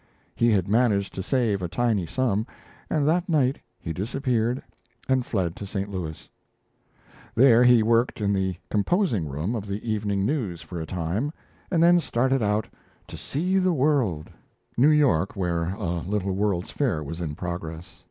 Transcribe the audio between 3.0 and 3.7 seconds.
that night